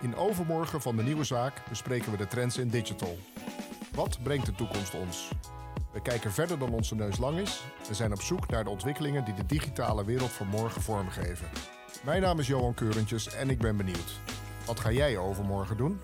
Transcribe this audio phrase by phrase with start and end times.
[0.00, 3.18] In Overmorgen van de Nieuwe Zaak bespreken we de trends in digital.
[3.94, 5.30] Wat brengt de toekomst ons?
[5.92, 9.24] We kijken verder dan onze neus lang is en zijn op zoek naar de ontwikkelingen
[9.24, 11.48] die de digitale wereld van morgen vormgeven.
[12.04, 14.20] Mijn naam is Johan Keurentjes en ik ben benieuwd.
[14.66, 16.00] Wat ga jij overmorgen doen?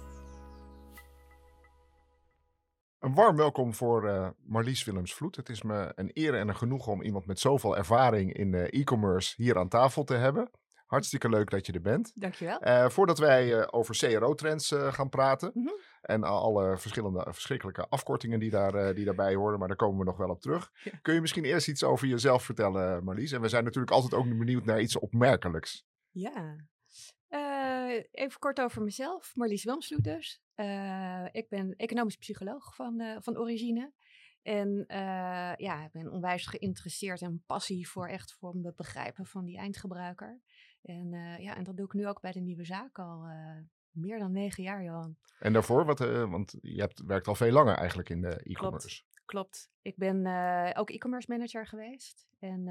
[2.98, 5.36] Een warm welkom voor uh, Marlies Willems-Vloed.
[5.36, 8.62] Het is me een eer en een genoegen om iemand met zoveel ervaring in uh,
[8.62, 10.50] e-commerce hier aan tafel te hebben.
[10.93, 12.12] Hartstikke leuk dat je er bent.
[12.14, 12.66] Dankjewel.
[12.66, 15.78] Uh, voordat wij over CRO-trends gaan praten mm -hmm.
[16.01, 20.16] en alle verschillende verschrikkelijke afkortingen die, daar, die daarbij horen, maar daar komen we nog
[20.16, 20.70] wel op terug.
[20.84, 20.91] Ja.
[21.02, 23.32] Kun je misschien eerst iets over jezelf vertellen, Marlies?
[23.32, 25.87] En we zijn natuurlijk altijd ook benieuwd naar iets opmerkelijks.
[26.10, 26.56] Ja,
[28.10, 29.32] even kort over mezelf.
[29.34, 30.43] Marlies Wilmsloed dus.
[31.32, 33.93] Ik ben economisch psycholoog van, van origine.
[34.43, 34.84] En
[35.56, 40.40] ja, ik ben onwijs geïnteresseerd en passie voor echt voor het begrijpen van die eindgebruiker.
[40.82, 43.27] En, ja, en dat doe ik nu ook bij de nieuwe zaak al
[43.90, 45.16] meer dan negen jaar, Johan.
[45.38, 49.02] En daarvoor, wat, want je hebt, werkt al veel langer eigenlijk in de e-commerce.
[49.24, 49.70] Klopt.
[49.82, 50.26] Ik ben
[50.76, 52.29] ook e-commerce manager geweest.
[52.38, 52.65] En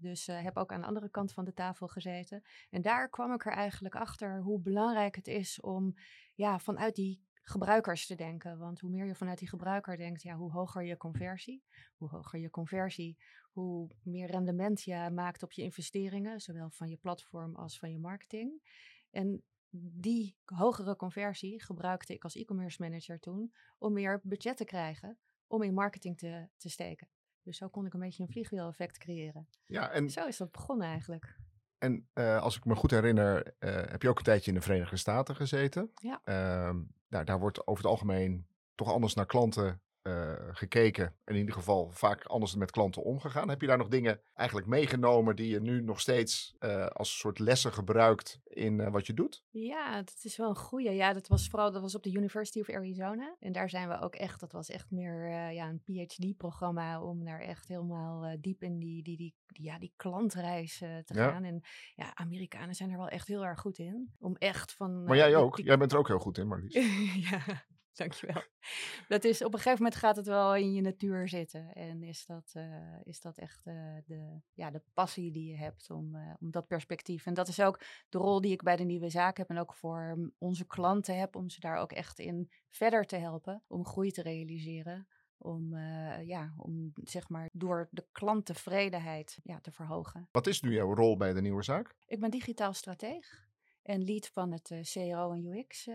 [0.00, 2.42] dus heb ook aan de andere kant van de tafel gezeten.
[2.70, 5.94] En daar kwam ik er eigenlijk achter hoe belangrijk het is om
[6.34, 8.58] ja, vanuit die gebruikers te denken.
[8.58, 11.64] Want hoe meer je vanuit die gebruiker denkt, ja, hoe hoger je conversie.
[11.96, 13.18] Hoe hoger je conversie,
[13.52, 16.40] hoe meer rendement je maakt op je investeringen.
[16.40, 18.62] Zowel van je platform als van je marketing.
[19.10, 19.42] En
[19.74, 25.62] die hogere conversie gebruikte ik als e-commerce manager toen om meer budget te krijgen om
[25.62, 27.08] in marketing te, te steken.
[27.42, 29.48] Dus zo kon ik een beetje een vliegwiel-effect creëren.
[29.66, 31.36] Ja, en zo is dat begonnen eigenlijk.
[31.78, 34.62] En uh, als ik me goed herinner, uh, heb je ook een tijdje in de
[34.62, 35.90] Verenigde Staten gezeten.
[35.94, 36.20] Ja.
[36.24, 41.14] Uh, nou, daar wordt over het algemeen toch anders naar klanten uh, gekeken.
[41.24, 43.48] In ieder geval vaak anders met klanten omgegaan.
[43.48, 47.38] Heb je daar nog dingen eigenlijk meegenomen die je nu nog steeds uh, als soort
[47.38, 49.44] lessen gebruikt in uh, wat je doet?
[49.50, 50.90] Ja, dat is wel een goede.
[50.90, 53.36] Ja, dat was vooral dat was op de University of Arizona.
[53.38, 57.40] En daar zijn we ook echt, dat was echt meer ja, een PhD-programma om daar
[57.40, 61.44] echt helemaal diep in die, die, die, die, ja, die klantreis te gaan.
[61.44, 61.60] En
[61.94, 64.12] ja, Amerikanen zijn er wel echt heel erg goed in.
[64.18, 65.04] Om echt van.
[65.04, 65.56] Maar jij ook?
[65.56, 65.64] Die...
[65.64, 66.74] Jij bent er ook heel goed in, Marlies.
[67.30, 67.64] ja.
[67.94, 68.42] Dankjewel.
[69.08, 71.74] Dat is, op een gegeven moment gaat het wel in je natuur zitten.
[71.74, 72.64] En is dat, uh,
[73.04, 76.66] is dat echt uh, de, ja, de passie die je hebt om, uh, om dat
[76.66, 77.26] perspectief.
[77.26, 79.74] En dat is ook de rol die ik bij de nieuwe zaak heb en ook
[79.74, 81.36] voor onze klanten heb.
[81.36, 83.62] Om ze daar ook echt in verder te helpen.
[83.66, 85.08] Om groei te realiseren.
[85.38, 85.76] Om,
[86.24, 90.28] ja, om zeg maar door de klanttevredenheid ja, te verhogen.
[90.32, 91.96] Wat is nu jouw rol bij de nieuwe zaak?
[92.06, 93.46] Ik ben digitaal strateeg
[93.82, 95.88] en lead van het CRO en UX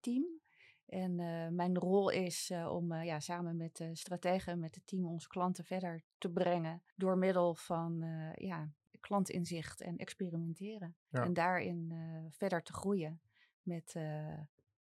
[0.00, 0.40] team.
[0.86, 4.86] En uh, mijn rol is uh, om uh, ja, samen met de strategen, met het
[4.86, 6.82] team, onze klanten verder te brengen.
[6.94, 8.04] Door middel van
[8.34, 8.70] ja,
[9.00, 10.96] klantinzicht en experimenteren.
[11.08, 11.24] Ja.
[11.24, 11.92] En daarin
[12.30, 13.20] verder te groeien
[13.62, 13.94] met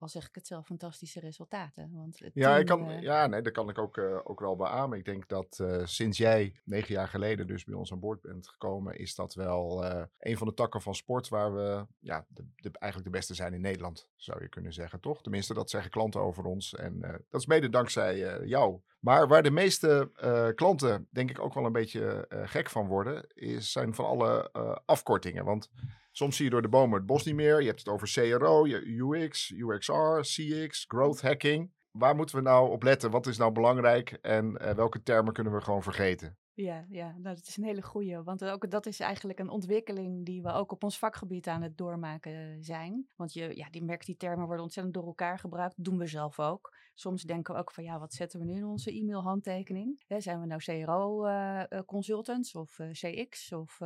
[0.05, 1.91] al zeg ik het zelf, fantastische resultaten.
[1.93, 4.57] Want ja, team, ik kan, uh, ja, nee, dat kan ik ook, uh, ook wel
[4.57, 4.99] beamen.
[4.99, 8.49] Ik denk dat uh, sinds jij negen jaar geleden dus bij ons aan boord bent
[8.49, 9.85] gekomen, is dat wel
[10.19, 13.55] een van de takken van sport waar we ja, de, de, eigenlijk de beste zijn
[13.55, 15.23] in Nederland, zou je kunnen zeggen, toch?
[15.23, 16.75] Tenminste, dat zeggen klanten over ons.
[16.75, 17.01] En
[17.31, 18.81] dat is mede dankzij jou.
[18.99, 20.11] Maar waar de meeste
[20.55, 24.51] klanten, denk ik, ook wel een beetje gek van worden, is, zijn van alle
[24.85, 25.45] afkortingen.
[25.45, 25.71] Want
[26.17, 27.61] Soms zie je door de bomen het bos niet meer.
[27.61, 31.73] Je hebt het over CRO, UX, UXR, CX, growth hacking.
[31.91, 33.11] Waar moeten we nou op letten?
[33.11, 36.39] Wat is nou belangrijk en uh, welke termen kunnen we gewoon vergeten?
[36.57, 38.23] Ja, ja nou, dat is een hele goeie.
[38.23, 41.77] Want ook dat is eigenlijk een ontwikkeling die we ook op ons vakgebied aan het
[41.77, 43.09] doormaken zijn.
[43.17, 45.85] Want je, ja, die merkt, die termen worden ontzettend door elkaar gebruikt.
[45.85, 46.77] Doen we zelf ook.
[46.95, 50.03] Soms denken we ook van, ja, wat zetten we nu in onze e-mailhandtekening?
[50.07, 53.81] Hè, zijn we nou CRO-consultants uh, of uh, CX of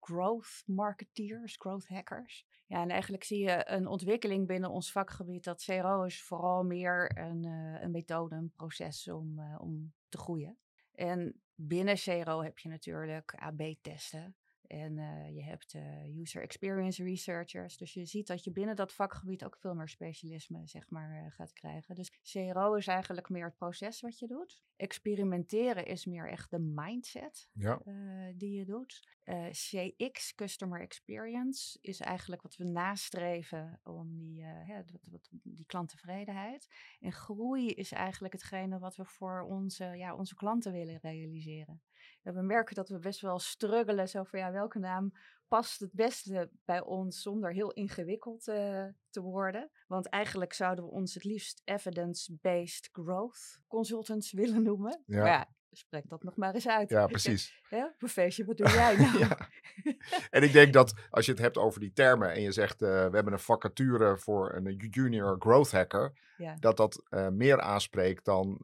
[0.00, 2.46] growth marketeers, growth hackers?
[2.66, 7.18] Ja, en eigenlijk zie je een ontwikkeling binnen ons vakgebied dat CRO is vooral meer
[7.18, 7.44] een,
[7.82, 10.58] een methode, een proces om, om te groeien.
[10.94, 14.34] En binnen CRO heb je natuurlijk AB-testen.
[14.70, 17.76] En uh, je hebt uh, user experience researchers.
[17.76, 21.30] Dus je ziet dat je binnen dat vakgebied ook veel meer specialisme zeg maar, uh,
[21.30, 21.94] gaat krijgen.
[21.94, 24.62] Dus CRO is eigenlijk meer het proces wat je doet.
[24.76, 27.82] Experimenteren is meer echt de mindset ja.
[28.36, 29.18] die je doet.
[29.50, 34.82] CX, Customer Experience, is eigenlijk wat we nastreven om die, hè,
[35.42, 36.68] die klanttevredenheid.
[37.00, 41.82] En groei is eigenlijk hetgene wat we voor onze, ja, onze klanten willen realiseren.
[42.22, 44.08] We merken dat we best wel struggelen.
[44.08, 45.12] Zo van ja, welke naam
[45.48, 49.70] past het beste bij ons zonder heel ingewikkeld uh, te worden?
[49.86, 55.02] Want eigenlijk zouden we ons het liefst evidence-based growth consultants willen noemen.
[55.06, 55.18] Ja.
[55.18, 56.90] Maar ja, spreek dat nog maar eens uit.
[56.90, 57.62] Ja, precies.
[57.70, 59.18] Ja, feestje, wat doe jij nou?
[59.18, 59.38] ja.
[60.30, 62.88] En ik denk dat als je het hebt over die termen en je zegt uh,
[62.88, 66.54] we hebben een vacature voor een junior growth hacker, Ja.
[66.58, 68.58] dat dat uh, meer aanspreekt dan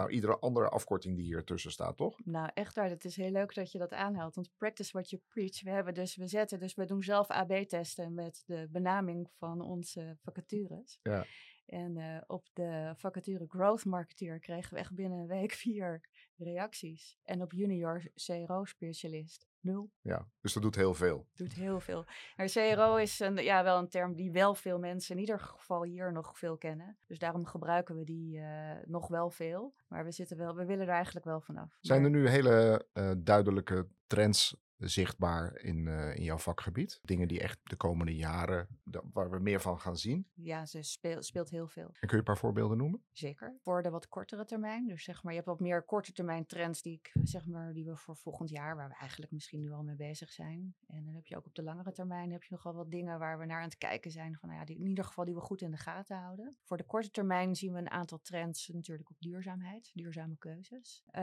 [0.00, 2.18] nou, iedere andere afkorting die hier tussen staat, toch?
[2.24, 2.88] Nou, echt waar.
[2.88, 4.34] Het is heel leuk dat je dat aanhaalt.
[4.34, 5.62] Want practice what you preach.
[5.62, 10.16] We hebben dus, we zetten dus, we doen zelf AB-testen met de benaming van onze
[10.22, 10.98] vacatures.
[11.02, 11.24] Ja.
[11.66, 16.00] En uh, op de vacature Growth Marketeer kregen we echt binnen een week vier
[16.36, 17.18] reacties.
[17.22, 19.90] En op junior CRO-specialist nul.
[20.00, 21.26] Ja, dus dat doet heel veel.
[21.34, 22.04] Doet heel veel.
[22.36, 25.84] Maar CRO is een, ja, wel een term die wel veel mensen in ieder geval
[25.84, 26.98] hier nog veel kennen.
[27.06, 29.74] Dus daarom gebruiken we die uh, nog wel veel.
[29.88, 31.76] Maar we, zitten wel, we willen er eigenlijk wel vanaf.
[31.80, 37.00] Zijn er nu hele uh, duidelijke trends zichtbaar in, uh, in jouw vakgebied?
[37.02, 38.68] Dingen die echt de komende jaren,
[39.12, 40.26] waar we meer van gaan zien?
[40.34, 41.86] Ja, ze speel, speelt heel veel.
[41.86, 43.02] En kun je een paar voorbeelden noemen?
[43.12, 43.56] Zeker.
[43.62, 44.86] Voor de wat kortere termijn.
[44.86, 47.84] Dus zeg maar, je hebt wat meer korte termijn trends die, ik, zeg maar, die
[47.84, 50.74] we voor volgend jaar, waar we eigenlijk misschien nu al mee bezig zijn.
[50.86, 53.38] En dan heb je ook op de langere termijn heb je nogal wat dingen waar
[53.38, 54.36] we naar aan het kijken zijn.
[54.36, 56.56] Van, nou ja, die, in ieder geval die we goed in de gaten houden.
[56.62, 61.02] Voor de korte termijn zien we een aantal trends natuurlijk op duurzaamheid, duurzame keuzes.
[61.12, 61.22] Uh,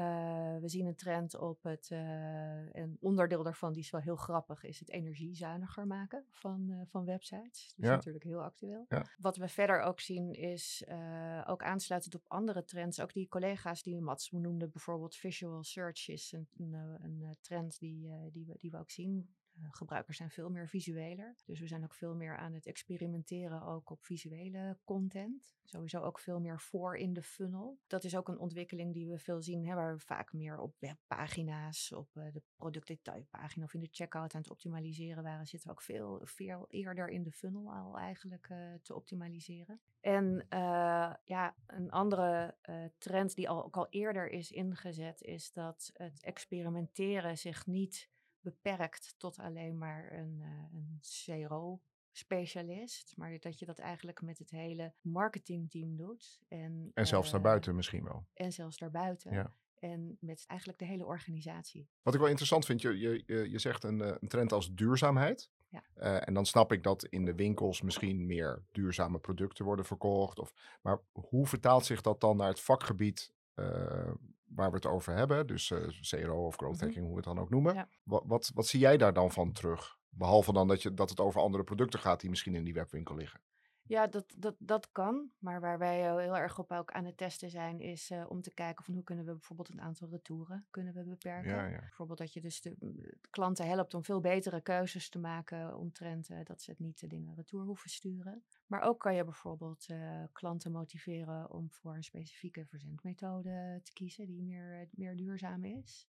[0.57, 4.63] we zien een trend op het, uh, een onderdeel daarvan, die is wel heel grappig,
[4.63, 7.73] is het energiezuiniger maken van, uh, van websites.
[7.75, 7.95] Dat is Ja.
[7.95, 8.85] natuurlijk heel actueel.
[8.89, 9.05] Ja.
[9.17, 13.83] Wat we verder ook zien is, uh, ook aansluitend op andere trends, ook die collega's
[13.83, 18.53] die Mats noemde, bijvoorbeeld visual search is een, een, een, een trend die, die, we,
[18.57, 19.35] die we ook zien.
[19.59, 21.36] Uh, gebruikers zijn veel meer visueler.
[21.45, 25.56] Dus we zijn ook veel meer aan het experimenteren ook op visuele content.
[25.63, 27.80] Sowieso ook veel meer voor in de funnel.
[27.88, 30.75] Dat is ook een ontwikkeling die we veel zien, hè, waar we vaak meer op
[30.80, 35.48] webpagina's, op uh, de productdetailpagina of in de checkout aan het optimaliseren waren.
[35.48, 39.80] Zitten we ook veel, veel eerder in de funnel al eigenlijk uh, te optimaliseren.
[40.00, 40.45] En
[41.24, 42.56] ja, een andere
[42.98, 48.10] trend die al, ook al eerder is ingezet, is dat het experimenteren zich niet
[48.42, 51.00] beperkt tot alleen maar een, uh, een
[51.48, 56.39] CRO-specialist, maar dat je dat eigenlijk met het hele marketingteam doet.
[56.48, 58.25] En, En zelfs uh, daarbuiten misschien wel.
[58.34, 59.34] En zelfs daarbuiten.
[59.34, 59.54] Ja.
[59.80, 61.89] En met eigenlijk de hele organisatie.
[62.01, 65.50] Wat ik wel interessant vind, je, je, je, je zegt een, een trend als duurzaamheid.
[65.69, 65.84] Ja.
[65.95, 70.39] Uh, en dan snap ik dat in de winkels misschien meer duurzame producten worden verkocht.
[70.39, 74.12] Of, maar hoe vertaalt zich dat dan naar het vakgebied uh,
[74.47, 75.47] waar we het over hebben?
[75.47, 77.03] Dus uh, CRO of growth hacking, mm -hmm.
[77.03, 77.73] hoe we het dan ook noemen.
[77.73, 77.89] Ja.
[78.03, 79.97] Wat, wat, wat zie jij daar dan van terug?
[80.09, 83.15] Behalve dan dat, je, dat het over andere producten gaat die misschien in die webwinkel
[83.15, 83.39] liggen.
[83.88, 85.31] Ja, dat, dat, dat kan.
[85.39, 88.54] Maar waar wij heel erg op ook aan het testen zijn, is uh, om te
[88.54, 91.51] kijken van hoe kunnen we bijvoorbeeld een aantal retouren kunnen we beperken.
[91.51, 91.80] Ja, ja.
[91.80, 96.30] Bijvoorbeeld dat je dus de, de, klanten helpt om veel betere keuzes te maken omtrent
[96.30, 98.44] uh, dat ze het niet de dingen retour hoeven sturen.
[98.68, 104.25] Maar ook kan je bijvoorbeeld uh, klanten motiveren om voor een specifieke verzendmethode te kiezen
[104.25, 106.07] die meer, meer duurzaam is.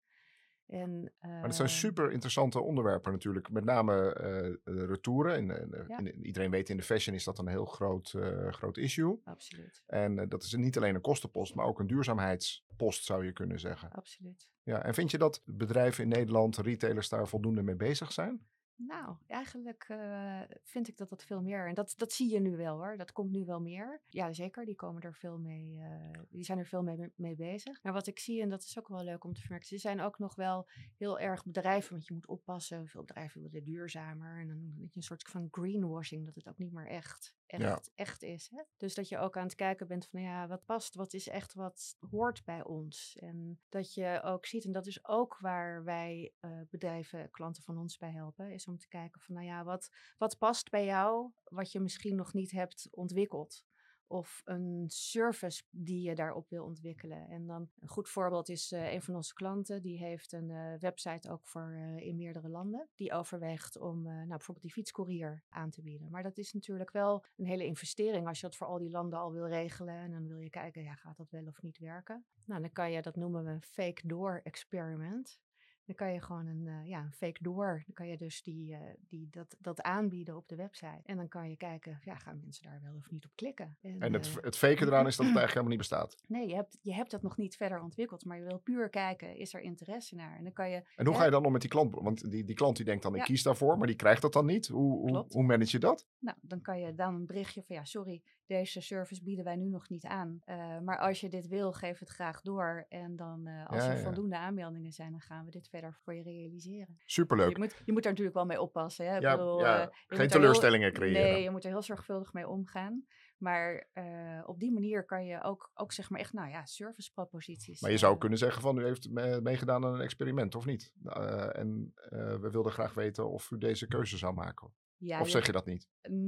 [0.72, 3.50] En, uh, maar dat zijn super interessante onderwerpen natuurlijk.
[3.50, 5.38] Met name uh, de retouren.
[5.38, 5.98] In, in, ja.
[5.98, 9.22] in, iedereen weet in de fashion is dat een heel groot, uh, groot issue.
[9.24, 9.84] Absoluut.
[9.88, 13.92] En dat is niet alleen een kostenpost, maar ook een duurzaamheidspost zou je kunnen zeggen.
[13.92, 14.50] Absoluut.
[14.64, 18.48] Ja, en vind je dat bedrijven in Nederland, retailers daar voldoende mee bezig zijn?
[18.88, 21.68] Nou, eigenlijk uh, vind ik dat dat veel meer.
[21.68, 22.98] En dat, dat zie je nu wel hoor.
[22.98, 24.02] Dat komt nu wel meer.
[24.10, 24.66] Ja, zeker.
[24.66, 25.76] Die komen er veel mee.
[25.76, 27.84] Uh, die zijn er veel mee, mee bezig.
[27.84, 29.68] Maar wat ik zie, en dat is ook wel leuk om te vermerken.
[29.68, 31.92] Ze zijn ook nog wel heel erg bedrijven.
[31.92, 32.88] Want je moet oppassen.
[32.88, 34.40] Veel bedrijven willen duurzamer.
[34.40, 36.26] En dan een soort van greenwashing.
[36.26, 37.82] Dat het ook niet meer echt, echt, Ja.
[37.96, 38.50] echt is.
[38.56, 38.64] Hè?
[38.78, 40.96] Dus dat je ook aan het kijken bent van ja, wat past?
[40.96, 43.18] Wat is echt wat hoort bij ons?
[43.20, 47.78] En dat je ook ziet, en dat is ook waar wij uh, bedrijven, klanten van
[47.78, 48.52] ons bij helpen.
[48.52, 52.16] Is om te kijken van, nou ja, wat, wat past bij jou, wat je misschien
[52.16, 53.66] nog niet hebt ontwikkeld?
[54.12, 57.30] Of een service die je daarop wil ontwikkelen.
[57.30, 60.74] En dan een goed voorbeeld is uh, een van onze klanten, die heeft een uh,
[60.80, 62.90] website ook voor uh, in meerdere landen.
[62.96, 66.10] Die overweegt om nou, bijvoorbeeld die fietscourier aan te bieden.
[66.10, 69.20] Maar dat is natuurlijk wel een hele investering als je dat voor al die landen
[69.20, 69.96] al wil regelen.
[69.96, 72.26] En dan wil je kijken, ja, gaat dat wel of niet werken?
[72.46, 75.40] Nou, dan kan je, dat noemen we een fake door experiment.
[75.86, 77.84] Dan kan je gewoon een, uh, ja, een fake door.
[77.86, 81.02] Dan kan je dus die, uh, die, dat, dat aanbieden op de website.
[81.06, 83.78] En dan kan je kijken, ja, gaan mensen daar wel of niet op klikken.
[83.82, 86.16] En, en het, uh, het fake eraan is dat het eigenlijk helemaal niet bestaat.
[86.28, 88.26] Nee, je hebt, je hebt dat nog niet verder ontwikkeld.
[88.26, 90.38] Maar je wil puur kijken, is er interesse naar?
[90.38, 90.84] En dan kan je...
[90.96, 91.96] En hoe ga je dan om met die klant?
[91.96, 93.26] Want die, die klant die denkt dan, ik ja.
[93.26, 93.78] kies daarvoor.
[93.78, 94.68] Maar die krijgt dat dan niet.
[94.68, 96.08] Hoe, hoe, hoe manage je dat?
[96.20, 99.70] Nou, dan kan je dan een berichtje van, ja, sorry, deze service bieden wij nu
[99.70, 100.42] nog niet aan.
[100.46, 102.86] Uh, maar als je dit wil, geef het graag door.
[102.90, 104.04] En dan uh, als Ja, er ja.
[104.04, 107.00] voldoende aanmeldingen zijn, dan gaan we dit verder voor je realiseren.
[107.06, 107.52] Superleuk.
[107.52, 109.06] Je moet, je moet daar natuurlijk wel mee oppassen.
[109.06, 109.16] Hè?
[109.16, 111.22] Ik Ja, bedoel, ja, eh, geen teleurstellingen heel, creëren.
[111.22, 113.06] Nee, je moet er heel zorgvuldig mee omgaan.
[113.38, 117.82] Maar uh, op die manier kan je ook, ook zeg maar echt, nou ja, serviceproposities.
[117.82, 119.10] Maar je zou kunnen zeggen van u heeft
[119.42, 120.94] meegedaan aan een experiment, of niet?
[121.04, 124.74] Uh, en uh, we wilden graag weten of u deze keuze zou maken.
[125.04, 125.88] Ja, of zeg je dat niet?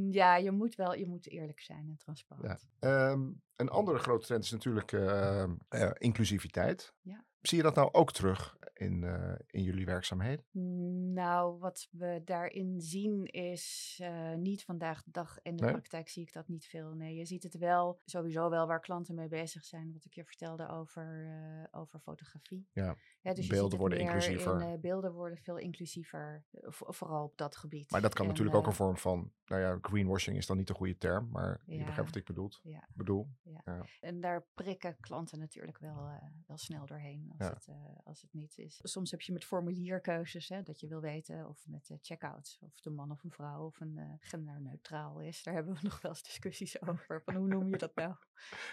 [0.10, 2.70] Ja, je moet wel je moet eerlijk zijn en transparant.
[2.80, 3.10] Ja.
[3.12, 6.94] Um, een andere grote trend is natuurlijk uh, uh, inclusiviteit.
[7.02, 7.26] Ja.
[7.44, 10.46] Zie je dat nou ook terug in, uh, in jullie werkzaamheden?
[11.14, 15.40] Nou, wat we daarin zien is uh, niet vandaag de dag.
[15.42, 15.72] In de nee?
[15.72, 16.94] praktijk zie ik dat niet veel.
[16.94, 19.94] Nee, je ziet het wel, sowieso wel waar klanten mee bezig zijn.
[19.94, 22.68] Wat ik je vertelde over, uh, over fotografie.
[22.72, 24.62] Ja, ja dus beelden worden inclusiever.
[24.62, 27.92] In, beelden worden veel inclusiever, vooral op dat gebied.
[27.92, 30.68] Maar dat kan en, natuurlijk ook een vorm van, nou ja, greenwashing is dan niet
[30.68, 31.30] de goede term.
[31.32, 32.52] Maar ja, je begrijpt wat ik bedoel.
[32.64, 32.88] Ja.
[32.94, 33.28] bedoel.
[33.42, 33.62] Ja.
[33.66, 33.86] ja.
[34.00, 36.10] En daar prikken klanten natuurlijk wel,
[36.48, 38.80] wel snel doorheen als, het, als het niet is.
[38.84, 42.80] Soms heb je met formulierkeuzes, hè, dat je wil weten of met uh, checkouts, of
[42.80, 45.44] de man of een vrouw of een uh, genderneutraal is.
[45.44, 47.22] Daar hebben we nog wel eens discussies over.
[47.24, 48.16] Van hoe noem je dat nou?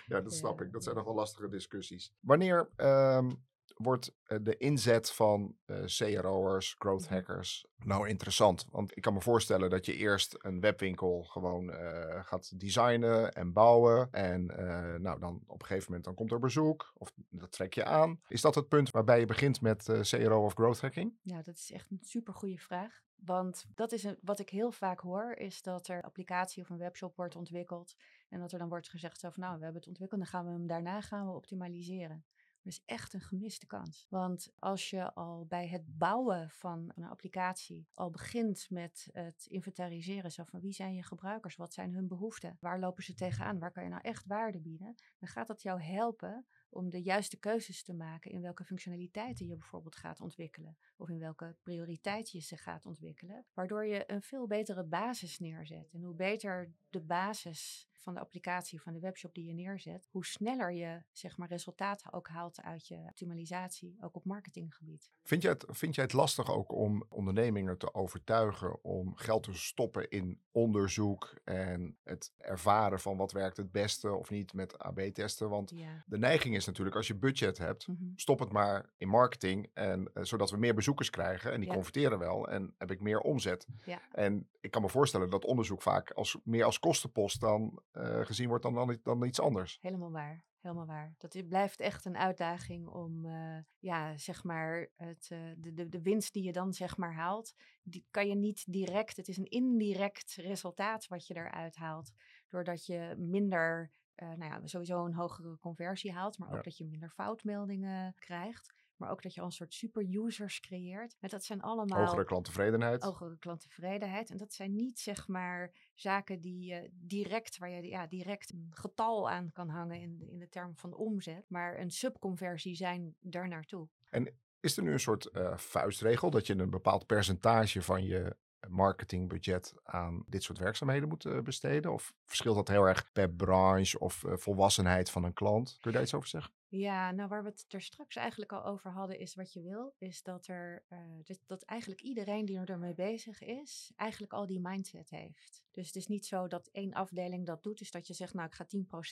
[0.07, 0.73] Ja, dat snap ik.
[0.73, 2.15] Dat zijn nog wel lastige discussies.
[2.21, 3.45] Wanneer um,
[3.77, 7.13] wordt eh, de inzet van uh, CRO'ers, growth mhm.
[7.15, 8.67] hackers nou interessant?
[8.71, 13.53] Want ik kan me voorstellen dat je eerst een webwinkel gewoon uh, gaat designen en
[13.53, 14.09] bouwen.
[14.13, 17.75] En uh, nou, dan op een gegeven moment dan komt er bezoek of dat trek
[17.75, 18.21] je aan.
[18.29, 21.19] Is dat het punt waarbij je begint met CRO of growth hacking?
[21.23, 23.03] Ja, dat is echt een super goede vraag.
[23.25, 26.71] Want dat is een, wat ik heel vaak hoor, is dat er een applicatie of
[26.71, 27.95] een webshop wordt ontwikkeld.
[28.29, 30.51] En dat er dan wordt gezegd van nou, we hebben het ontwikkeld, dan gaan we
[30.51, 32.25] hem daarna gaan we optimaliseren.
[32.63, 34.07] Dat is echt een gemiste kans.
[34.09, 40.31] Want als je al bij het bouwen van een applicatie al begint met het inventariseren
[40.31, 43.83] van wie zijn je gebruikers, wat zijn hun behoeften, waar lopen ze tegenaan, waar kan
[43.83, 47.95] je nou echt waarde bieden, dan gaat dat jou helpen om de juiste keuzes te
[47.95, 52.87] maken in welke functionaliteiten je bijvoorbeeld gaat ontwikkelen of in welke prioriteit je ze gaat
[52.87, 55.91] ontwikkelen, waardoor je een veel betere basis neerzet.
[55.93, 60.27] En hoe beter de basis van de applicatie, van de webshop die je neerzet, hoe
[60.27, 65.11] sneller je zeg maar, resultaten ook haalt uit je optimalisatie, ook op marketinggebied.
[65.23, 69.55] Vind jij, het, vind jij het lastig ook om ondernemingen te overtuigen om geld te
[69.55, 75.49] stoppen in onderzoek en het ervaren van wat werkt het beste of niet met AB-testen?
[75.49, 76.05] Want ja.
[76.07, 78.13] de neiging is natuurlijk als je budget hebt, mm -hmm.
[78.17, 81.75] stop het maar in marketing en uh, zodat we meer bezoekers krijgen en die ja.
[81.75, 83.67] converteren wel en heb ik meer omzet.
[83.85, 84.01] Ja.
[84.13, 88.49] En ik kan me voorstellen dat onderzoek vaak als, meer als kostenpost dan uh, gezien
[88.49, 89.79] wordt dan, dan, dan iets anders.
[89.81, 90.45] Helemaal waar.
[90.61, 91.15] Helemaal waar.
[91.19, 96.03] Dat blijft echt een uitdaging om, uh, ja, zeg maar, het, uh, de, de, de
[96.03, 99.49] winst die je dan, zeg maar, haalt, die kan je niet direct, het is een
[99.49, 102.13] indirect resultaat wat je eruit haalt.
[102.49, 106.63] Doordat je minder, uh, nou ja, sowieso een hogere conversie haalt, maar ook ja.
[106.63, 111.17] dat je minder foutmeldingen krijgt maar ook dat je al een soort super-users creëert.
[111.21, 111.99] En dat zijn allemaal...
[111.99, 113.03] Hogere klanttevredenheid.
[113.03, 114.31] Hogere klanttevredenheid.
[114.31, 118.69] En dat zijn niet, zeg maar, zaken die je direct, waar je ja, direct een
[118.71, 121.45] getal aan kan hangen in, in de term van omzet.
[121.49, 123.89] Maar een subconversie zijn daar naartoe.
[124.09, 128.37] En is er nu een soort uh, vuistregel dat je een bepaald percentage van je
[128.69, 131.93] marketingbudget aan dit soort werkzaamheden moet uh, besteden?
[131.93, 135.79] Of verschilt dat heel erg per branche of uh, volwassenheid van een klant?
[135.81, 136.53] Kun je daar iets over zeggen?
[136.73, 139.95] Ja, nou waar we het er straks eigenlijk al over hadden, is wat je wil,
[139.99, 144.61] is dat er uh, dat, dat eigenlijk iedereen die ermee bezig is, eigenlijk al die
[144.61, 145.63] mindset heeft.
[145.71, 148.47] Dus het is niet zo dat één afdeling dat doet, dus dat je zegt, nou
[148.47, 148.67] ik ga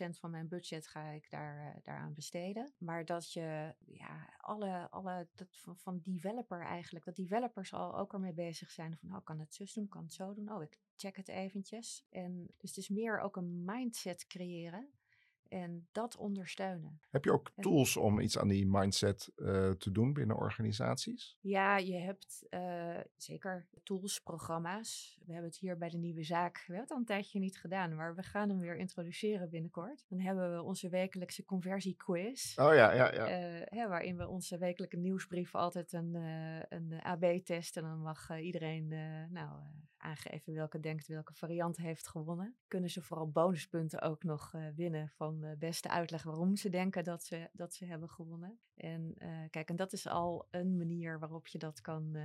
[0.09, 2.73] 10% van mijn budget ga ik daar, uh, daaraan besteden.
[2.79, 8.13] Maar dat je ja, alle, alle dat van, van developer eigenlijk, dat developers al ook
[8.13, 10.79] ermee bezig zijn van, oh kan het zus doen, kan het zo doen, oh ik
[10.97, 12.05] check het eventjes.
[12.11, 14.91] En dus het is meer ook een mindset creëren
[15.49, 17.01] en dat ondersteunen.
[17.11, 21.37] Heb je ook tools om iets aan die mindset uh, te doen binnen organisaties?
[21.41, 25.19] Ja, je hebt uh, zeker tools, programma's.
[25.25, 27.59] We hebben het hier bij de nieuwe zaak, we hebben het al een tijdje niet
[27.59, 30.05] gedaan, maar we gaan hem weer introduceren binnenkort.
[30.09, 32.59] Dan hebben we onze wekelijkse conversiequiz.
[32.59, 33.29] Oh ja, ja, ja.
[33.29, 36.15] Uh, hè, waarin we onze wekelijke nieuwsbrief altijd een,
[36.69, 38.89] een AB-test en dan mag iedereen
[39.31, 39.61] nou,
[39.99, 42.57] aangeven welke denkt welke variant heeft gewonnen.
[42.69, 47.05] Kunnen ze vooral bonuspunten ook nog uh, winnen van de beste uitleg waarom ze denken
[47.05, 48.59] dat ze, dat ze hebben gewonnen.
[48.75, 52.17] En uh, kijk, en dat is al een manier waarop je dat kan,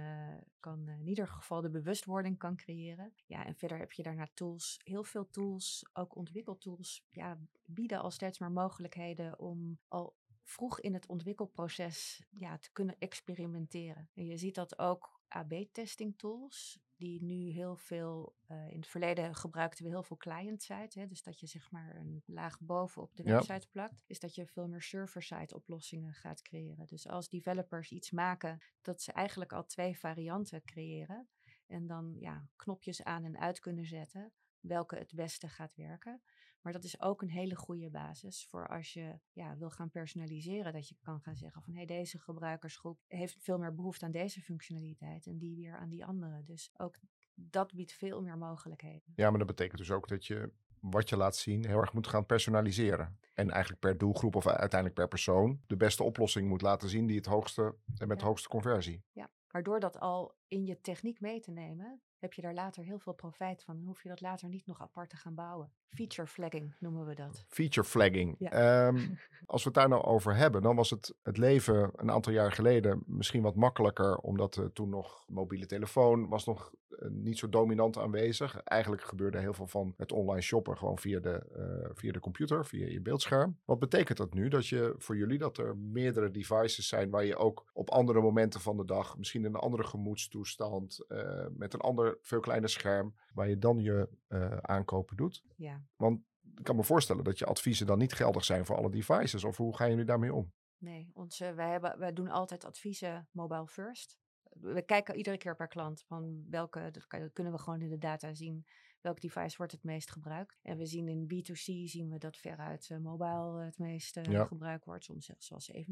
[0.60, 3.14] kan in ieder geval de bewustwording kan creëren.
[3.26, 8.12] Ja, en verder heb je daarna tools, heel veel tools, ook ontwikkeltools, ja, bieden al
[8.12, 14.10] steeds meer mogelijkheden om al vroeg in het ontwikkelproces ja, te kunnen experimenteren.
[14.14, 19.36] En je ziet dat ook AB-testing tools die nu heel veel, uh, in het verleden
[19.36, 21.08] gebruikten we heel veel client-side.
[21.08, 24.04] Dus dat je zeg maar een laag bovenop de website plakt.
[24.08, 26.86] Is dat je veel meer server-side oplossingen gaat creëren.
[26.86, 31.28] Dus als developers iets maken, dat ze eigenlijk al twee varianten creëren.
[31.68, 36.22] En dan ja, knopjes aan en uit kunnen zetten welke het beste gaat werken.
[36.64, 40.74] Maar dat is ook een hele goede basis voor als je ja, wil gaan personaliseren.
[40.74, 44.42] Dat je kan gaan zeggen van hey, deze gebruikersgroep heeft veel meer behoefte aan deze
[44.42, 46.44] functionaliteit en die weer aan die andere.
[46.44, 46.96] Dus ook
[47.36, 49.14] dat biedt veel meer mogelijkheden.
[49.16, 52.08] Ja, maar dat betekent dus ook dat je wat je laat zien heel erg moet
[52.08, 53.18] gaan personaliseren.
[53.34, 57.18] En eigenlijk per doelgroep of uiteindelijk per persoon de beste oplossing moet laten zien die
[57.18, 59.04] het hoogste en met de hoogste conversie.
[59.12, 62.84] Ja, maar door dat al in je techniek mee te nemen, heb je daar later
[62.84, 63.76] heel veel profijt van.
[63.76, 65.72] Dan hoef je dat later niet nog apart te gaan bouwen.
[65.90, 67.46] Feature flagging noemen we dat.
[67.48, 68.40] Feature flagging.
[68.40, 68.98] Ehm,
[69.46, 72.52] als we het daar nou over hebben, dan was het, het leven een aantal jaar
[72.52, 76.74] geleden misschien wat makkelijker, omdat uh, toen nog mobiele telefoon was nog
[77.10, 78.58] niet zo dominant aanwezig.
[78.64, 82.66] Eigenlijk gebeurde heel veel van het online shoppen gewoon via de, uh, via de computer,
[82.66, 83.60] via je beeldscherm.
[83.66, 84.48] Wat betekent dat nu?
[84.48, 88.62] Dat je voor jullie dat er meerdere devices zijn waar je ook op andere momenten
[88.62, 91.06] van de dag, misschien in een andere gemoedstoestand,
[91.50, 95.44] met een ander veel kleiner scherm, waar je dan je uh, aankopen doet.
[95.56, 95.82] Ja.
[95.96, 96.22] Want
[96.56, 99.44] ik kan me voorstellen dat je adviezen dan niet geldig zijn voor alle devices.
[99.44, 100.52] Of hoe gaan jullie daarmee om?
[100.78, 104.18] Nee, onze, wij, hebben, wij doen altijd adviezen mobile first.
[104.60, 108.34] We kijken iedere keer per klant van welke, dat kunnen we gewoon in de data
[108.34, 108.66] zien
[109.04, 110.60] welk device wordt het meest gebruikt.
[110.62, 114.86] En we zien in B2C zien we dat veruit uh, mobile het meest uh, gebruikt
[114.86, 115.04] wordt.
[115.04, 115.86] Soms zelfs wel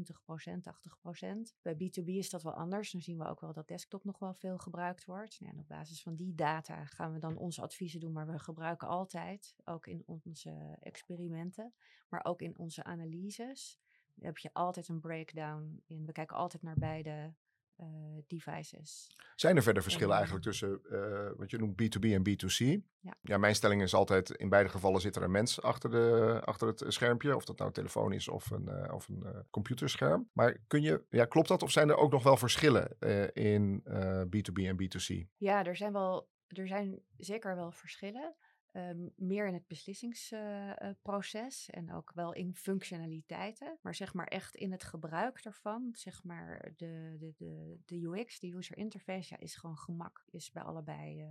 [0.48, 0.60] 70%,
[1.50, 1.54] 80%.
[1.62, 2.92] Bij B2B is dat wel anders.
[2.92, 5.40] Dan zien we ook wel dat desktop nog wel veel gebruikt wordt.
[5.40, 8.12] Nou, en op basis van die data gaan we dan onze adviezen doen.
[8.12, 11.74] Maar we gebruiken altijd, ook in onze experimenten,
[12.08, 13.78] maar ook in onze analyses,
[14.20, 16.06] heb je altijd een breakdown in.
[16.06, 17.34] We kijken altijd naar beide
[18.26, 19.10] devices.
[19.36, 22.90] Zijn er verder verschillen eigenlijk tussen uh, wat je noemt B2B en B2C?
[23.00, 23.14] Ja.
[23.22, 26.68] ja, mijn stelling is altijd, in beide gevallen zit er een mens achter, de, achter
[26.68, 27.36] het schermpje.
[27.36, 30.28] Of dat nou een telefoon is of een, of een computerscherm.
[30.32, 31.62] Maar kun je, ja, klopt dat?
[31.62, 32.98] Of zijn er ook nog wel verschillen
[33.32, 33.82] in
[34.26, 35.28] B2B en B2C?
[35.36, 38.36] Ja, er zijn wel, er zijn zeker wel verschillen.
[38.74, 43.78] Um, meer in het beslissingsproces uh, en ook wel in functionaliteiten.
[43.82, 48.38] Maar zeg maar echt in het gebruik ervan, zeg maar de, de, de, de UX,
[48.38, 50.24] de user interface, ja, is gewoon gemak.
[50.30, 51.28] Is bij allebei uh,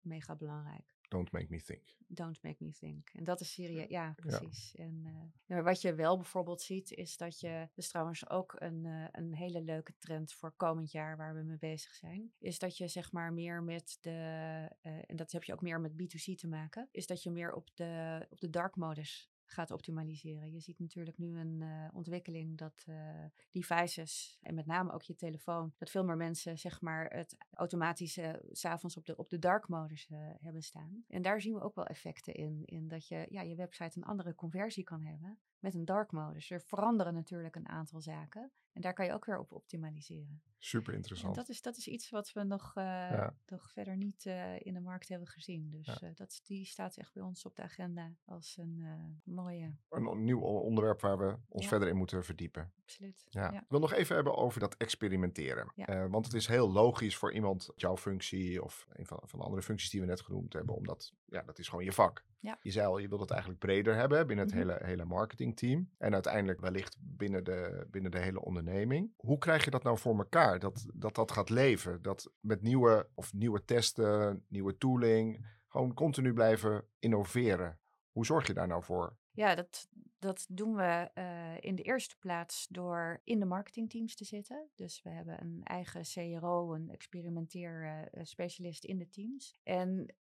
[0.00, 0.99] mega belangrijk.
[1.10, 1.82] Don't make me think.
[2.06, 3.10] Don't make me think.
[3.12, 4.72] En dat is serieus, ja, precies.
[4.72, 4.84] Ja.
[4.84, 5.04] En
[5.46, 9.34] uh, wat je wel bijvoorbeeld ziet, is dat je, dus trouwens ook een, uh, een
[9.34, 13.12] hele leuke trend voor komend jaar waar we mee bezig zijn, is dat je zeg
[13.12, 16.88] maar meer met de, uh, en dat heb je ook meer met B2C te maken,
[16.90, 20.52] is dat je meer op de, op de dark modus gaat optimaliseren.
[20.52, 25.14] Je ziet natuurlijk nu een uh, ontwikkeling dat uh, devices en met name ook je
[25.14, 29.38] telefoon, dat veel meer mensen zeg maar het automatische s s'avonds op de, op de
[29.38, 30.08] dark modus
[30.40, 31.04] hebben staan.
[31.08, 34.04] En daar zien we ook wel effecten in, in dat je ja, je website een
[34.04, 36.50] andere conversie kan hebben met een dark modus.
[36.50, 38.50] Er veranderen natuurlijk een aantal zaken.
[38.80, 40.42] En daar kan je ook weer op optimaliseren.
[40.58, 41.36] Super interessant.
[41.36, 43.34] En dat is, dat is iets wat we nog, uh, ja.
[43.46, 45.70] nog verder niet uh, in de markt hebben gezien.
[45.70, 46.02] Dus ja.
[46.02, 48.84] uh, dat, die staat echt bij ons op de agenda als een
[49.24, 49.76] mooie.
[49.88, 51.68] Een nieuw onderwerp waar we ons ja.
[51.68, 52.72] verder in moeten verdiepen.
[52.82, 53.26] Absoluut.
[53.28, 53.52] Ja.
[53.52, 55.72] Ik wil nog even hebben over dat experimenteren.
[56.10, 59.62] want het is heel logisch voor iemand, jouw functie of een van, van de andere
[59.62, 62.24] functies die we net genoemd hebben, omdat ja, dat is gewoon je vak.
[62.40, 62.58] Ja.
[62.62, 64.70] Je zei al, je wilt het eigenlijk breder hebben binnen het mm -hmm.
[64.70, 65.90] hele, hele marketingteam.
[65.98, 69.12] En uiteindelijk wellicht binnen de, binnen de hele onderneming.
[69.16, 70.58] Hoe krijg je dat nou voor elkaar?
[70.58, 72.02] Dat dat, dat gaat leven?
[72.02, 77.78] Dat met nieuwe, of nieuwe testen, nieuwe tooling, gewoon continu blijven innoveren.
[78.10, 79.16] Hoe zorg je daar nou voor?
[79.40, 84.24] Ja, dat, dat doen we uh, in de eerste plaats door in de marketingteams te
[84.24, 84.68] zitten.
[84.74, 89.56] Dus we hebben een eigen CRO, een experimenteer uh, specialist in de teams.
[89.62, 90.14] En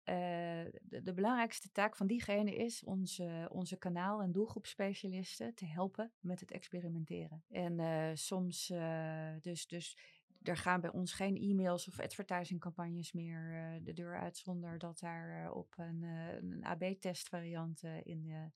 [0.83, 6.51] de, belangrijkste taak van diegene is onze, onze kanaal- en doelgroepspecialisten te helpen met het
[6.51, 7.43] experimenteren.
[7.49, 8.73] En soms
[9.41, 9.97] dus, dus
[10.41, 15.51] er gaan bij ons geen e-mails of advertisingcampagnes meer de deur uit zonder dat daar
[15.51, 18.51] op een, een AB-test variant in,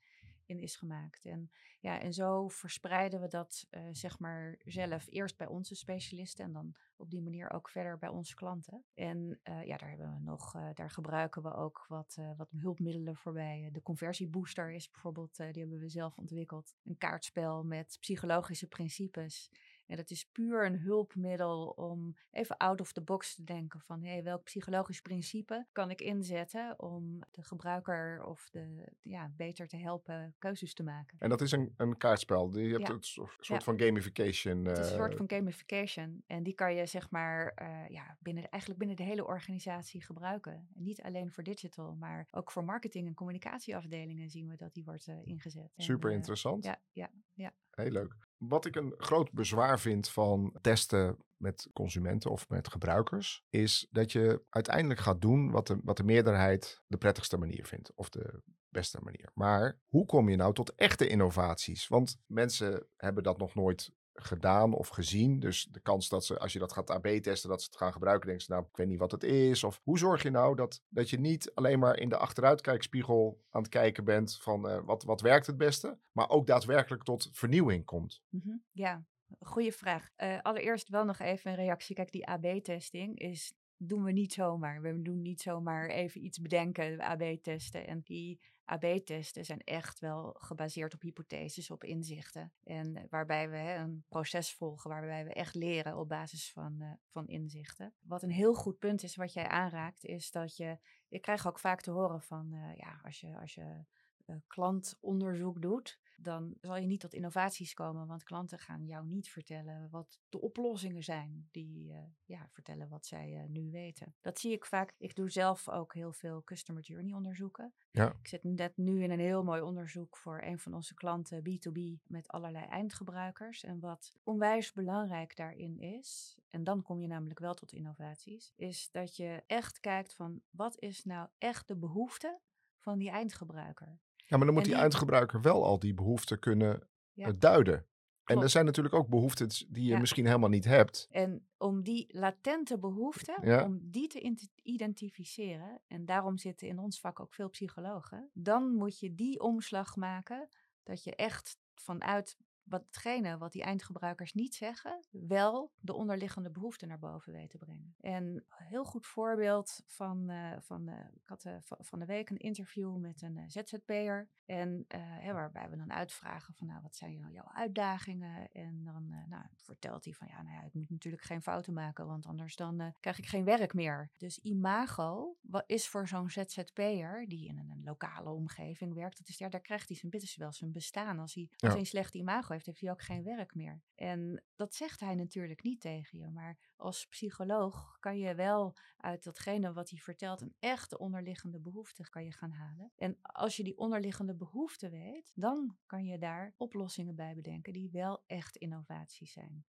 [0.45, 1.25] in is gemaakt.
[1.25, 6.53] En, ja, en zo verspreiden we dat zeg maar zelf eerst bij onze specialisten en
[6.53, 8.83] dan op die manier ook verder bij onze klanten.
[8.93, 13.69] En ja, daar hebben we nog, daar gebruiken we ook wat, wat hulpmiddelen voorbij.
[13.71, 16.75] De conversiebooster is bijvoorbeeld, die hebben we zelf ontwikkeld.
[16.83, 19.51] Een kaartspel met psychologische principes.
[19.85, 24.03] En dat is puur een hulpmiddel om even out of the box te denken van
[24.03, 29.77] hey, welk psychologisch principe kan ik inzetten om de gebruiker of de ja, beter te
[29.77, 31.17] helpen keuzes te maken.
[31.19, 32.57] En dat is een, een kaartspel.
[32.57, 32.93] Je hebt ja.
[32.93, 33.59] een soort ja.
[33.59, 34.65] van gamification.
[34.65, 36.23] Het is een soort van gamification.
[36.27, 40.53] En die kan je zeg maar uh, ja, binnen, eigenlijk binnen de hele organisatie gebruiken.
[40.75, 44.83] En niet alleen voor digital, maar ook voor marketing en communicatieafdelingen zien we dat die
[44.83, 45.71] wordt uh, ingezet.
[45.75, 46.63] Super en, interessant.
[46.63, 47.53] Ja, ja, ja.
[47.69, 48.15] Heel leuk.
[48.37, 54.11] Wat ik een groot bezwaar vind van testen met consumenten of met gebruikers, is dat
[54.11, 57.91] je uiteindelijk gaat doen wat de, wat de meerderheid de prettigste manier vindt.
[57.95, 59.29] Of de beste manier.
[59.33, 61.87] Maar hoe kom je nou tot echte innovaties?
[61.87, 65.39] Want mensen hebben dat nog nooit gedaan of gezien.
[65.39, 68.27] Dus de kans dat ze, als je dat gaat AB-testen, dat ze het gaan gebruiken,
[68.27, 69.63] denken ze, nou, ik weet niet wat het is.
[69.63, 73.61] Of hoe zorg je nou dat, dat je niet alleen maar in de achteruitkijkspiegel aan
[73.61, 77.85] het kijken bent van uh, wat, wat werkt het beste, maar ook daadwerkelijk tot vernieuwing
[77.85, 78.23] komt?
[78.29, 78.63] -hmm.
[78.71, 79.05] Ja,
[79.39, 80.09] goede vraag.
[80.17, 81.95] Uh, allereerst wel nog even een reactie.
[81.95, 84.81] Kijk, die AB-testing is doen we niet zomaar.
[84.81, 87.87] We doen niet zomaar even iets bedenken, AB-testen.
[87.87, 92.53] En die AB-testen zijn echt wel gebaseerd op hypotheses, op inzichten.
[92.63, 96.91] En waarbij we hè, een proces volgen, waarbij we echt leren op basis van, uh,
[97.07, 97.93] van inzichten.
[98.01, 100.77] Wat een heel goed punt is, wat jij aanraakt, is dat je.
[101.09, 103.85] Ik krijg ook vaak te horen van, uh, ja, als je, als je
[104.25, 109.29] uh, klantonderzoek doet, dan zal je niet tot innovaties komen, want klanten gaan jou niet
[109.29, 114.15] vertellen wat de oplossingen zijn, die uh, ja, vertellen wat zij uh, nu weten.
[114.21, 114.93] Dat zie ik vaak.
[114.97, 117.73] Ik doe zelf ook heel veel customer journey onderzoeken.
[117.91, 118.09] Ja.
[118.21, 122.07] Ik zit net nu in een heel mooi onderzoek voor een van onze klanten, B2B,
[122.07, 123.63] met allerlei eindgebruikers.
[123.63, 128.91] En wat onwijs belangrijk daarin is, en dan kom je namelijk wel tot innovaties, is
[128.91, 132.39] dat je echt kijkt van wat is nou echt de behoefte
[132.83, 133.99] van die eindgebruiker.
[134.15, 137.27] Ja, maar dan moet die, die, eindgebruiker wel al die behoeften kunnen ja.
[137.27, 137.87] uh, duiden.
[138.23, 138.39] Klopt.
[138.39, 139.99] En er zijn natuurlijk ook behoeften die je ja.
[139.99, 141.07] misschien helemaal niet hebt.
[141.09, 143.65] En om die latente behoeften, ja.
[143.65, 148.99] om die te identificeren, en daarom zitten in ons vak ook veel psychologen, dan moet
[148.99, 150.49] je die omslag maken
[150.83, 156.99] dat je echt vanuit watgene wat die eindgebruikers niet zeggen, wel de onderliggende behoeften naar
[156.99, 157.95] boven weten brengen.
[157.99, 162.29] En een heel goed voorbeeld van, uh, van uh, ik had uh, van de week
[162.29, 164.29] een interview met een ZZP'er.
[164.45, 168.51] En hè, waarbij we dan uitvragen van nou, wat zijn nou jouw uitdagingen?
[168.51, 172.07] En dan nou, vertelt hij van ja, nou ja, ik moet natuurlijk geen fouten maken,
[172.07, 174.09] want anders dan krijg ik geen werk meer.
[174.17, 179.27] Dus imago wat is voor zo'n ZZP'er die in een, een, lokale omgeving werkt, dat
[179.27, 181.19] is, ja, daar krijgt hij zijn, wel zijn bestaan.
[181.19, 183.81] Als hij, als hij een slecht imago heeft, heeft hij ook geen werk meer.
[183.95, 186.29] En dat zegt hij natuurlijk niet tegen je.
[186.29, 192.09] Maar als psycholoog kan je wel uit datgene wat hij vertelt een echte onderliggende behoefte
[192.09, 192.91] kan je gaan halen.
[192.95, 197.89] En als je die onderliggende behoefte weet, dan kan je daar oplossingen bij bedenken die
[197.91, 199.65] wel echt innovaties zijn.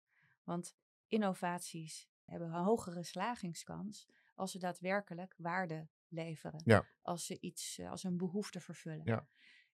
[0.45, 0.77] Want
[1.09, 6.61] innovaties hebben een hogere slagingskans als ze daadwerkelijk waarde leveren.
[6.64, 6.87] Ja.
[7.03, 9.05] Als ze iets, als een behoefte vervullen.
[9.05, 9.27] Ja.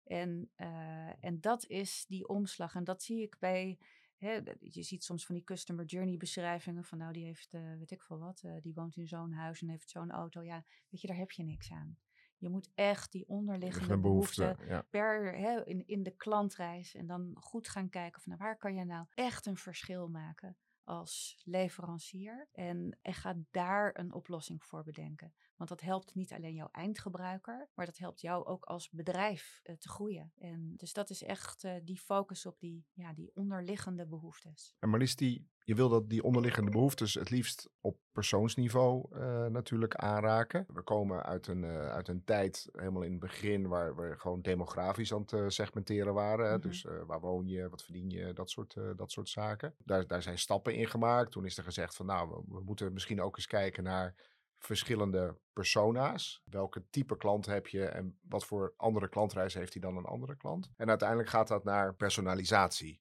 [0.09, 2.75] En, uh, en dat is die omslag.
[2.75, 3.79] En dat zie ik bij.
[4.17, 7.91] Hè, je ziet soms van die customer journey beschrijvingen van nou die heeft uh, weet
[7.91, 10.43] ik veel wat, uh, die woont in zo'n huis en heeft zo'n auto.
[10.43, 11.99] Ja, weet je, daar heb je niks aan.
[12.39, 14.83] Je moet echt die onderliggende behoeften behoefte, ja.
[14.91, 18.75] per hè, in, in de klantreis en dan goed gaan kijken van nou, waar kan
[18.75, 24.83] je nou echt een verschil maken als leverancier en, en ga daar een oplossing voor
[24.83, 25.35] bedenken.
[25.59, 29.77] Want dat helpt niet alleen jouw eindgebruiker, maar dat helpt jou ook als bedrijf uh,
[29.77, 30.33] te groeien.
[30.39, 34.75] En dus dat is echt uh, die focus op die, ja, die onderliggende behoeftes.
[34.79, 39.95] En Marlies, die, je wil dat die onderliggende behoeftes het liefst op persoonsniveau uh, natuurlijk
[39.95, 40.67] aanraken.
[40.73, 45.13] We komen uit een, uit een tijd, helemaal in het begin, waar we gewoon demografisch
[45.13, 46.47] aan het segmenteren waren.
[46.47, 46.61] Mm -hmm.
[46.61, 49.75] Dus waar woon je, wat verdien je, dat soort, dat soort zaken.
[49.85, 51.33] Daar, daar zijn stappen in gemaakt.
[51.33, 54.15] Toen is er gezegd van nou, we, we moeten misschien ook eens kijken naar
[54.59, 56.43] verschillende persona's.
[56.45, 60.37] Welke type klant heb je en wat voor andere klantreis heeft hij dan een andere
[60.37, 60.71] klant?
[60.77, 63.01] En uiteindelijk gaat dat naar personalisatie.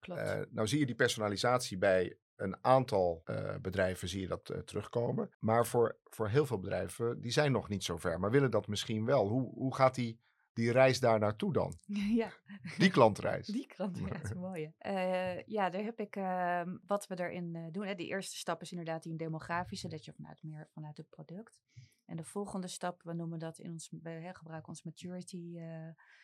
[0.00, 0.20] Klopt.
[0.20, 4.58] Uh, nou zie je die personalisatie bij een aantal uh, bedrijven zie je dat uh,
[4.58, 5.30] terugkomen.
[5.38, 8.66] Maar voor, voor heel veel bedrijven, die zijn nog niet zo ver, maar willen dat
[8.66, 9.28] misschien wel.
[9.28, 10.20] Hoe, hoe gaat die
[10.54, 11.78] die reis daar naartoe dan?
[12.14, 12.32] Ja.
[12.78, 13.46] Die klantreis.
[13.46, 14.72] Die klantreis, mooi.
[14.86, 17.86] Uh, ja, daar heb ik uh, wat we daarin uh, doen.
[17.86, 17.94] Hè.
[17.94, 21.62] De eerste stap is inderdaad die demografische, dat je vanuit meer vanuit het product.
[22.04, 25.58] En de volgende stap, we noemen dat in ons, we hè, gebruiken ons maturity,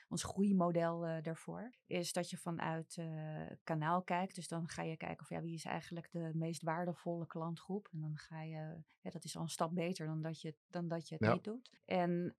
[0.09, 2.99] ons groeimodel daarvoor, is dat je vanuit
[3.65, 4.35] kanaal kijkt.
[4.35, 7.89] Dus dan ga je kijken of ja, wie is eigenlijk de meest waardevolle klantgroep.
[7.93, 10.89] En dan ga je, ja, dat is al een stap beter dan dat je, dan
[10.89, 11.33] dat je het ja.
[11.33, 11.71] niet doet.
[11.85, 12.37] En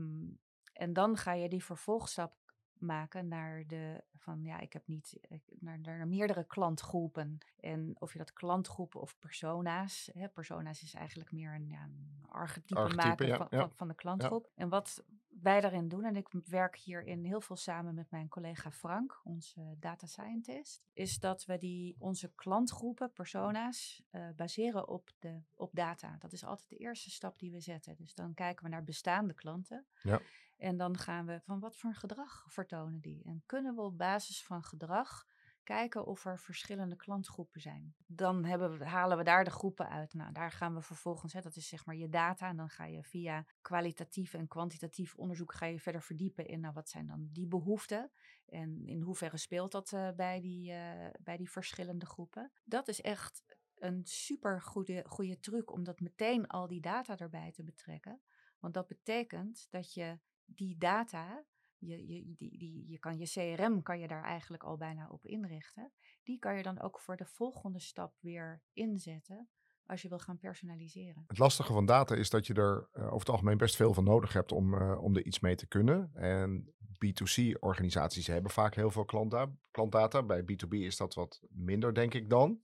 [0.00, 0.38] um,
[0.76, 2.32] en dan ga je die vervolgstap
[2.78, 5.20] maken naar de van ja, ik heb niet
[5.60, 7.38] naar, naar meerdere klantgroepen.
[7.60, 10.10] En of je dat klantgroepen of persona's.
[10.12, 13.58] Hè, persona's is eigenlijk meer een, ja, een archetype, archetype maken ja, van, ja.
[13.58, 14.50] Van, van, de klantgroep.
[14.54, 15.04] En wat
[15.42, 19.76] wij daarin doen, en ik werk hierin heel veel samen met mijn collega Frank, onze
[19.78, 26.16] data scientist, is dat we die onze klantgroepen, persona's, uh, baseren op, de, op data.
[26.18, 27.96] Dat is altijd de eerste stap die we zetten.
[27.96, 29.86] Dus dan kijken we naar bestaande klanten.
[30.02, 30.20] Ja.
[30.56, 33.22] En dan gaan we van wat voor gedrag vertonen die?
[33.24, 35.26] En kunnen we op basis van gedrag
[35.66, 37.94] kijken of er verschillende klantgroepen zijn.
[38.06, 40.14] Dan we, halen we daar de groepen uit.
[40.14, 42.48] Nou, daar gaan we vervolgens, hè, dat is zeg maar je data.
[42.48, 46.74] En dan ga je via kwalitatief en kwantitatief onderzoek ga je verder verdiepen in nou,
[46.74, 48.10] wat zijn dan die behoeften.
[48.46, 52.52] En in hoeverre speelt dat uh, bij, die, uh, bij die verschillende groepen.
[52.64, 53.42] Dat is echt
[53.78, 58.20] een super goede, goede truc om dat meteen al die data erbij te betrekken.
[58.58, 61.44] Want dat betekent dat je die data
[61.78, 65.26] je, je, die, die, je, kan je CRM kan je daar eigenlijk al bijna op
[65.26, 65.92] inrichten.
[66.22, 69.48] Die kan je dan ook voor de volgende stap weer inzetten
[69.86, 71.24] als je wil gaan personaliseren.
[71.26, 74.04] Het lastige van data is dat je er uh, over het algemeen best veel van
[74.04, 76.10] nodig hebt om, uh, om er iets mee te kunnen.
[76.14, 79.52] En B2C-organisaties hebben vaak heel veel klantdata.
[79.70, 80.22] klantdata.
[80.22, 82.60] Bij B2B is dat wat minder, denk ik dan.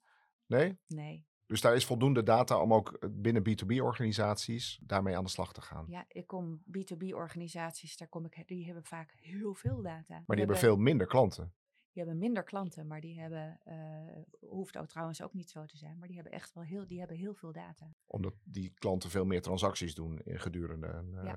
[0.47, 0.79] Nee?
[0.87, 1.27] Nee.
[1.47, 5.61] Dus daar is voldoende data om ook eh, binnen B2B-organisaties daarmee aan de slag te
[5.63, 5.87] gaan.
[5.89, 10.15] Ja, ik kom B2B-organisaties, daar kom ik, die hebben vaak heel veel data.
[10.15, 11.53] Maar die, hebben veel minder klanten.
[11.93, 15.77] Die hebben minder klanten, maar die hebben, uh, hoeft ook trouwens ook niet zo te
[15.77, 17.95] zijn, maar die hebben echt wel heel, die hebben heel veel data.
[18.07, 21.35] Omdat die klanten veel meer transacties doen gedurende een, uh.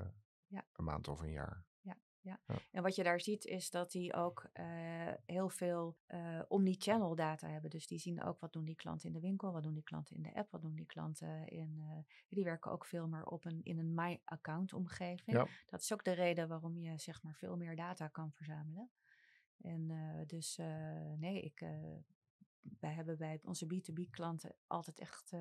[0.48, 0.66] Ja.
[0.74, 1.66] een maand of een jaar
[2.26, 2.40] ja.
[2.72, 4.66] En wat je daar ziet is dat die ook uh,
[5.26, 7.70] heel veel uh, omni-channel data hebben.
[7.70, 10.16] Dus die zien ook wat doen die klanten in de winkel, wat doen die klanten
[10.16, 11.78] in de app, wat doen die klanten in...
[11.78, 11.98] Uh,
[12.30, 15.38] die werken ook veel meer op een, in een My-account omgeving.
[15.38, 15.48] Ja.
[15.66, 18.90] Dat is ook de reden waarom je zeg maar veel meer data kan verzamelen.
[19.62, 19.92] En
[20.28, 20.58] dus
[21.18, 21.60] nee, ik,
[22.80, 25.32] wij hebben bij onze B2B klanten altijd echt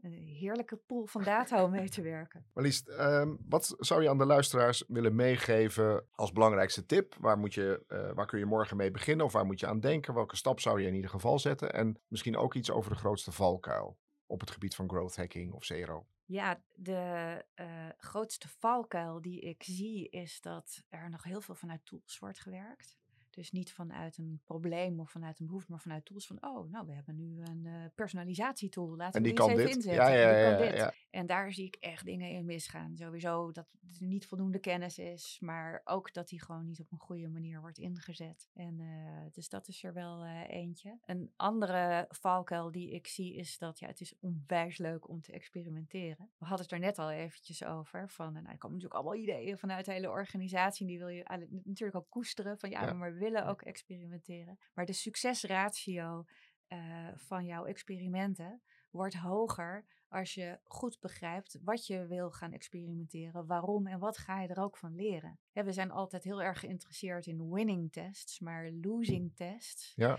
[0.00, 2.46] heerlijke pool van data om mee te werken.
[2.54, 7.14] Marlies, um, wat zou je aan de luisteraars willen meegeven als belangrijkste tip?
[7.18, 9.80] Waar, moet je, uh, waar kun je morgen mee beginnen of waar moet je aan
[9.80, 10.14] denken?
[10.14, 11.72] Welke stap zou je in ieder geval zetten?
[11.72, 15.66] En misschien ook iets over de grootste valkuil op het gebied van growth hacking of
[15.66, 16.06] CRO.
[16.26, 21.84] Ja, de uh, grootste valkuil die ik zie is dat er nog heel veel vanuit
[21.84, 22.96] tools wordt gewerkt.
[23.34, 26.86] Dus niet vanuit een probleem of vanuit een behoefte, maar vanuit tools van, oh, nou,
[26.86, 28.96] we hebben nu een uh, personalisatietool.
[28.96, 29.76] Laten we die, die eens even dit.
[29.76, 30.04] inzetten.
[30.04, 32.96] Ja, ja, ja, ja, ja, En daar zie ik echt dingen in misgaan.
[32.96, 33.66] Sowieso dat
[34.00, 37.60] er niet voldoende kennis is, maar ook dat die gewoon niet op een goede manier
[37.60, 38.48] wordt ingezet.
[38.52, 38.86] En uh,
[39.32, 40.98] dus dat is er wel uh, eentje.
[41.04, 45.32] Een andere valkuil die ik zie is dat, ja, het is onwijs leuk om te
[45.32, 46.30] experimenteren.
[46.38, 49.58] We hadden het er net al eventjes over, van, nou, er komen natuurlijk allemaal ideeën
[49.58, 53.62] vanuit de hele organisatie, die wil je natuurlijk ook koesteren, van ja, maar willen ook
[53.62, 54.58] experimenteren.
[54.74, 56.24] Maar de succesratio
[56.68, 63.46] uh, van jouw experimenten wordt hoger als je goed begrijpt wat je wil gaan experimenteren,
[63.46, 65.38] waarom en wat ga je er ook van leren.
[65.52, 69.92] we zijn altijd heel erg geïnteresseerd in winning tests, maar losing tests.
[69.96, 70.18] Ja,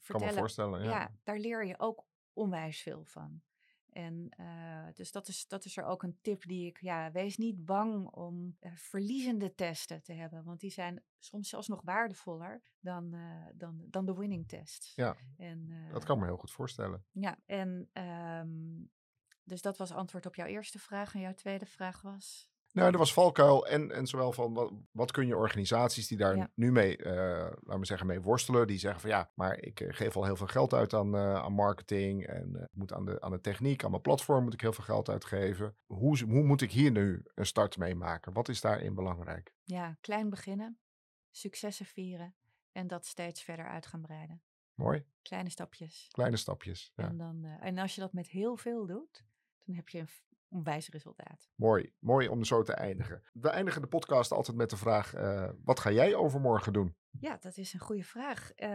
[0.00, 0.82] kan me voorstellen.
[0.82, 0.90] Ja.
[0.90, 3.42] ja, daar leer je ook onwijs veel van.
[3.96, 7.36] En uh, dus dat is, dat is er ook een tip die ik, ja, wees
[7.36, 12.62] niet bang om uh, verliezende testen te hebben, want die zijn soms zelfs nog waardevoller
[12.80, 14.92] dan, uh, dan, dan de winning tests.
[14.94, 17.04] Ja, en, dat kan me heel goed voorstellen.
[17.10, 18.90] Ja, en um,
[19.42, 21.14] dus dat was antwoord op jouw eerste vraag.
[21.14, 22.50] En jouw tweede vraag was?
[22.76, 26.50] Nou, er was valkuil en, en zowel van wat, wat kun je organisaties die daar
[26.54, 27.12] nu mee, uh,
[27.60, 30.36] laten we zeggen, mee worstelen, die zeggen van ja, maar ik uh, geef al heel
[30.36, 33.90] veel geld uit aan, uh, aan marketing en moet aan de, aan de techniek, aan
[33.90, 35.76] mijn platform moet ik heel veel geld uitgeven.
[35.86, 38.32] Hoe, hoe moet ik hier nu een start mee maken?
[38.32, 39.54] Wat is daarin belangrijk?
[39.62, 40.78] Ja, klein beginnen,
[41.30, 42.34] successen vieren
[42.72, 44.42] en dat steeds verder uit gaan breiden.
[44.74, 45.04] Mooi.
[45.22, 46.08] Kleine stapjes.
[46.10, 46.92] Kleine stapjes.
[46.96, 47.08] Ja.
[47.08, 49.24] En, dan, en als je dat met heel veel doet,
[49.64, 50.08] dan heb je een
[50.56, 51.48] onwijs resultaat.
[51.54, 53.22] Mooi, mooi om zo te eindigen.
[53.32, 56.96] We eindigen de podcast altijd met de vraag: uh, wat ga jij overmorgen doen?
[57.20, 58.50] Ja, dat is een goede vraag.
[58.56, 58.68] Uh,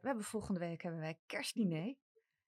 [0.00, 1.94] we hebben volgende week hebben wij kerstdiner.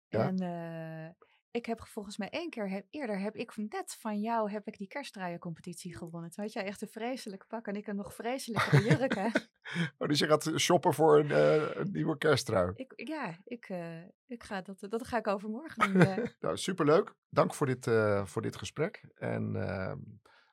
[0.08, 0.28] Ja?
[0.28, 1.10] En uh,
[1.52, 4.78] ik heb volgens mij één keer heb, eerder heb ik net van jou heb ik
[4.78, 6.30] die kerstdraaiencompetitie gewonnen.
[6.30, 9.16] Toen had jij echt een vreselijk pak en ik een nog vreselijke jurk.
[9.98, 12.72] oh, dus je gaat shoppen voor een, uh, een nieuwe kersttrui?
[12.76, 16.02] Ik, ja, ik, uh, ik ga dat, dat ga ik overmorgen doen.
[16.12, 16.26] Uh.
[16.40, 17.16] nou, superleuk.
[17.30, 17.90] Dank voor dit,
[18.24, 19.04] voor dit gesprek.
[19.14, 20.00] En ehm,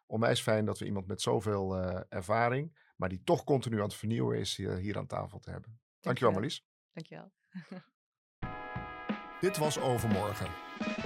[0.07, 1.77] onwijs fijn dat we iemand met zoveel
[2.09, 5.81] ervaring, maar die toch continu aan het vernieuwen is, hier, hier aan tafel te hebben.
[6.01, 6.65] Dankjewel, Marlies.
[6.93, 7.33] Dankjewel.
[9.41, 10.47] Dit was Overmorgen.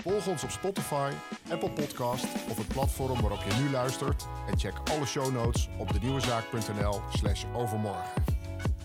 [0.03, 1.11] Volg ons op Spotify,
[1.51, 4.27] Apple Podcast of het platform waarop je nu luistert.
[4.49, 8.25] En check alle show notes op denieuwezaak.nl slash overmorgen.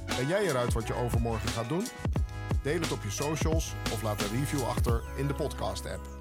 [0.05, 1.87] Ben jij eruit wat je overmorgen gaat doen?
[2.61, 6.16] Deel het op je socials of laat een review achter in de podcast app.